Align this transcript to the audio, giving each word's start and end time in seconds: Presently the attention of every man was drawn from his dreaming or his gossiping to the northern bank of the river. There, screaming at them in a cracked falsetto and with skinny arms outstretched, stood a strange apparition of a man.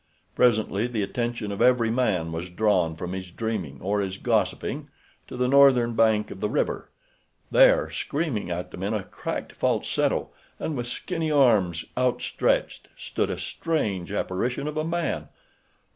Presently 0.33 0.87
the 0.87 1.03
attention 1.03 1.51
of 1.51 1.61
every 1.61 1.91
man 1.91 2.31
was 2.31 2.49
drawn 2.49 2.95
from 2.95 3.13
his 3.13 3.29
dreaming 3.29 3.77
or 3.83 3.99
his 4.01 4.17
gossiping 4.17 4.89
to 5.27 5.37
the 5.37 5.47
northern 5.47 5.93
bank 5.93 6.31
of 6.31 6.39
the 6.39 6.49
river. 6.49 6.89
There, 7.51 7.91
screaming 7.91 8.49
at 8.49 8.71
them 8.71 8.81
in 8.81 8.95
a 8.95 9.03
cracked 9.03 9.53
falsetto 9.53 10.31
and 10.57 10.75
with 10.75 10.87
skinny 10.87 11.29
arms 11.29 11.85
outstretched, 11.95 12.87
stood 12.97 13.29
a 13.29 13.37
strange 13.37 14.11
apparition 14.11 14.67
of 14.67 14.75
a 14.75 14.83
man. 14.83 15.27